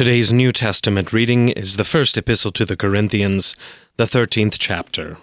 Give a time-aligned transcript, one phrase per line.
[0.00, 3.54] Today's New Testament reading is the first epistle to the Corinthians,
[3.98, 5.18] the 13th chapter.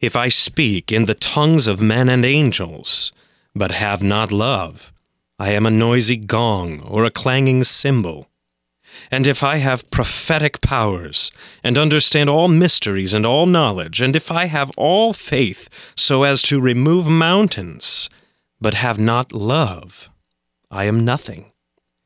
[0.00, 3.12] If I speak in the tongues of men and angels,
[3.54, 4.90] but have not love,
[5.38, 8.30] I am a noisy gong or a clanging cymbal.
[9.10, 11.30] And if I have prophetic powers,
[11.62, 16.40] and understand all mysteries and all knowledge, and if I have all faith so as
[16.44, 18.08] to remove mountains,
[18.62, 20.08] but have not love,
[20.70, 21.52] I am nothing.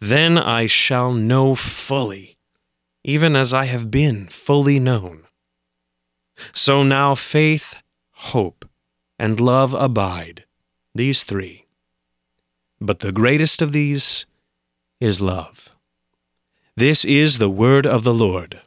[0.00, 2.36] then I shall know fully,
[3.04, 5.24] even as I have been fully known.
[6.52, 7.82] So now faith,
[8.12, 8.64] hope,
[9.18, 10.44] and love abide,
[10.94, 11.66] these three.
[12.80, 14.26] But the greatest of these
[15.00, 15.74] is love.
[16.76, 18.62] This is the word of the Lord.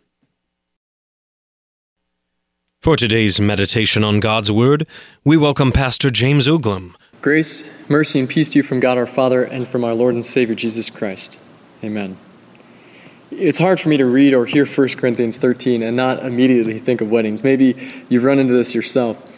[2.81, 4.88] For today's meditation on God's Word,
[5.24, 9.44] we welcome Pastor James Uglum Grace, mercy, and peace to you from God our Father
[9.44, 11.40] and from our Lord and Savior Jesus Christ.
[11.84, 12.18] Amen.
[13.30, 17.00] It's hard for me to read or hear 1 Corinthians 13 and not immediately think
[17.00, 17.44] of weddings.
[17.44, 17.76] Maybe
[18.09, 19.32] you've run into this yourself.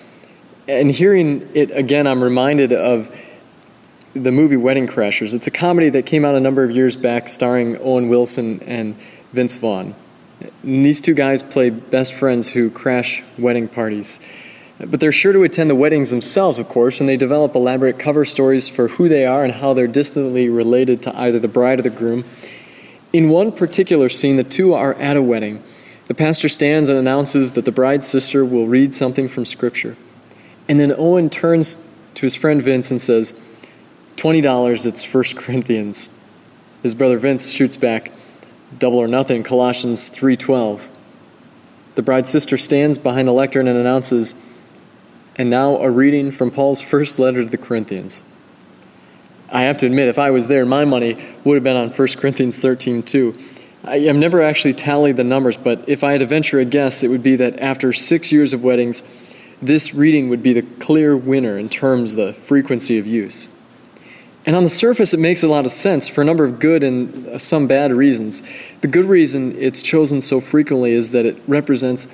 [0.66, 3.14] And hearing it again, I'm reminded of
[4.14, 5.34] the movie Wedding Crashers.
[5.34, 8.96] It's a comedy that came out a number of years back starring Owen Wilson and
[9.34, 9.94] Vince Vaughn.
[10.40, 14.22] And these two guys play best friends who crash wedding parties.
[14.80, 18.26] But they're sure to attend the weddings themselves, of course, and they develop elaborate cover
[18.26, 21.84] stories for who they are and how they're distantly related to either the bride or
[21.84, 22.26] the groom.
[23.14, 25.64] In one particular scene, the two are at a wedding.
[26.08, 29.96] The pastor stands and announces that the bride's sister will read something from Scripture.
[30.68, 33.40] And then Owen turns to his friend Vince and says,
[34.18, 36.10] $20, it's 1 Corinthians.
[36.82, 38.12] His brother Vince shoots back,
[38.78, 40.90] double or nothing, Colossians 3.12.
[41.96, 44.34] The bride's sister stands behind the lectern and announces,
[45.36, 48.24] and now a reading from Paul's first letter to the Corinthians.
[49.50, 52.08] I have to admit, if I was there, my money would have been on 1
[52.18, 53.38] Corinthians 13 too.
[53.84, 57.04] I have never actually tallied the numbers, but if I had to venture a guess,
[57.04, 59.04] it would be that after six years of weddings,
[59.62, 63.50] this reading would be the clear winner in terms of the frequency of use.
[64.46, 66.84] And on the surface, it makes a lot of sense for a number of good
[66.84, 68.44] and some bad reasons.
[68.82, 72.08] The good reason it's chosen so frequently is that it represents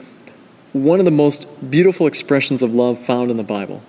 [0.73, 3.81] one of the most beautiful expressions of love found in the Bible.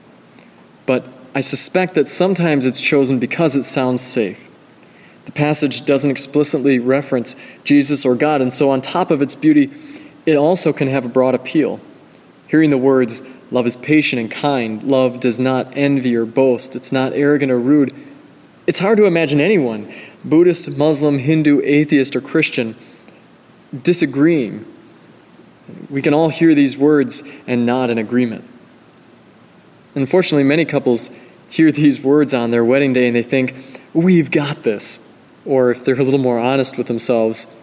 [0.86, 1.04] But
[1.34, 4.48] I suspect that sometimes it's chosen because it sounds safe.
[5.26, 9.70] The passage doesn't explicitly reference Jesus or God, and so on top of its beauty,
[10.26, 11.80] it also can have a broad appeal.
[12.48, 16.90] Hearing the words, love is patient and kind, love does not envy or boast, it's
[16.90, 17.94] not arrogant or rude,
[18.66, 19.92] it's hard to imagine anyone,
[20.24, 22.76] Buddhist, Muslim, Hindu, atheist, or Christian,
[23.82, 24.64] disagreeing
[25.90, 28.44] we can all hear these words and nod in agreement.
[29.94, 31.10] Unfortunately, many couples
[31.48, 33.54] hear these words on their wedding day and they think,
[33.92, 35.12] We've got this.
[35.44, 37.56] Or if they're a little more honest with themselves,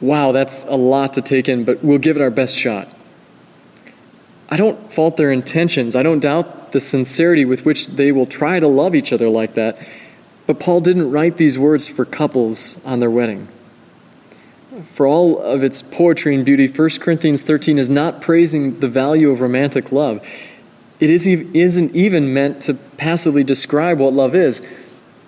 [0.00, 2.88] Wow, that's a lot to take in, but we'll give it our best shot.
[4.48, 5.94] I don't fault their intentions.
[5.94, 9.54] I don't doubt the sincerity with which they will try to love each other like
[9.54, 9.78] that.
[10.46, 13.48] But Paul didn't write these words for couples on their wedding.
[14.94, 19.30] For all of its poetry and beauty, 1 Corinthians 13 is not praising the value
[19.30, 20.26] of romantic love.
[21.00, 24.66] It isn't even meant to passively describe what love is.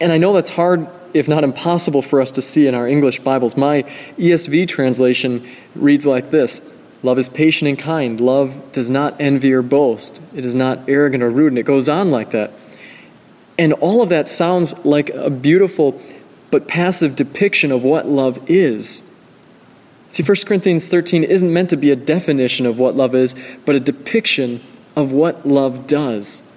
[0.01, 3.21] And I know that's hard, if not impossible, for us to see in our English
[3.21, 3.57] Bibles.
[3.57, 3.83] My
[4.19, 6.71] ESV translation reads like this
[7.03, 8.21] Love is patient and kind.
[8.21, 10.23] Love does not envy or boast.
[10.35, 11.53] It is not arrogant or rude.
[11.53, 12.53] And it goes on like that.
[13.59, 16.01] And all of that sounds like a beautiful
[16.51, 19.14] but passive depiction of what love is.
[20.15, 23.35] See, 1 Corinthians 13 isn't meant to be a definition of what love is,
[23.65, 24.63] but a depiction
[24.95, 26.53] of what love does.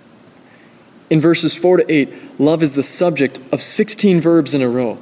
[1.09, 4.99] In verses 4 to 8, love is the subject of 16 verbs in a row.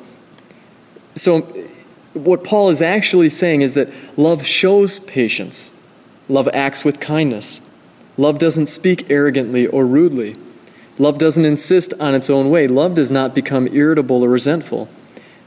[1.15, 1.41] So,
[2.13, 5.77] what Paul is actually saying is that love shows patience,
[6.29, 7.59] love acts with kindness,
[8.15, 10.37] love doesn't speak arrogantly or rudely.
[10.97, 12.69] Love doesn't insist on its own way.
[12.69, 14.87] Love does not become irritable or resentful.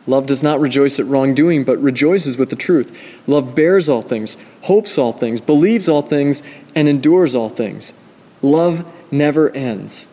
[0.09, 2.99] Love does not rejoice at wrongdoing, but rejoices with the truth.
[3.27, 6.43] Love bears all things, hopes all things, believes all things,
[6.75, 7.93] and endures all things.
[8.41, 10.09] Love never ends.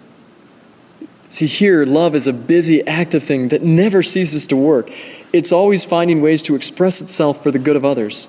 [1.29, 4.91] See, here, love is a busy, active thing that never ceases to work.
[5.31, 8.27] It's always finding ways to express itself for the good of others.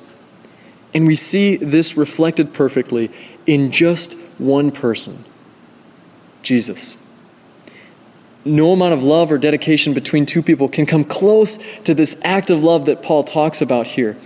[0.94, 3.10] And we see this reflected perfectly
[3.44, 5.24] in just one person
[6.44, 6.96] Jesus.
[8.46, 12.50] No amount of love or dedication between two people can come close to this act
[12.50, 14.16] of love that Paul talks about here.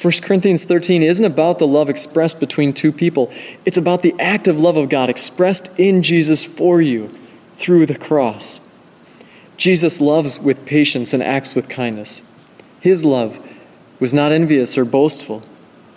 [0.00, 3.32] 1 Corinthians 13 isn't about the love expressed between two people,
[3.64, 7.10] it's about the act of love of God expressed in Jesus for you
[7.54, 8.60] through the cross.
[9.56, 12.22] Jesus loves with patience and acts with kindness.
[12.80, 13.40] His love
[14.00, 15.42] was not envious or boastful.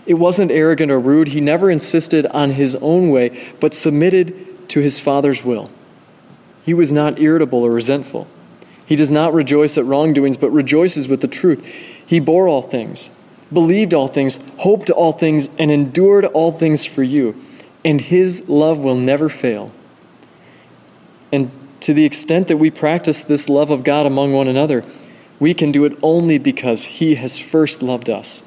[0.05, 1.29] It wasn't arrogant or rude.
[1.29, 5.69] He never insisted on his own way, but submitted to his Father's will.
[6.67, 8.27] He was not irritable or resentful.
[8.85, 11.65] He does not rejoice at wrongdoings, but rejoices with the truth.
[12.05, 13.09] He bore all things,
[13.51, 17.41] believed all things, hoped all things, and endured all things for you.
[17.85, 19.71] And his love will never fail.
[21.31, 24.83] And to the extent that we practice this love of God among one another,
[25.39, 28.43] we can do it only because he has first loved us.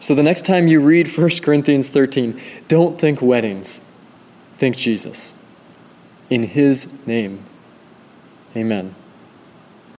[0.00, 3.82] So the next time you read 1 Corinthians 13, don't think weddings
[4.58, 5.39] Think Jesus.
[6.30, 7.44] In his name,
[8.56, 8.94] amen.